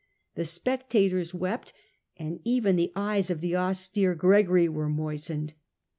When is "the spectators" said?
0.33-1.31